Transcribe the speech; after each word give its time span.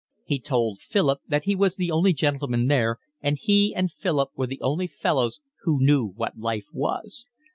He 0.25 0.39
told 0.39 0.79
Philip 0.79 1.19
that 1.27 1.43
he 1.43 1.53
was 1.55 1.75
the 1.75 1.91
only 1.91 2.11
gentleman 2.11 2.65
there, 2.65 2.97
and 3.21 3.37
he 3.39 3.71
and 3.75 3.91
Philip 3.91 4.31
were 4.35 4.47
the 4.47 4.59
only 4.59 4.87
fellows 4.87 5.41
who 5.61 5.77
knew 5.79 6.07
what 6.15 6.39
life 6.39 6.65
was. 6.73 7.27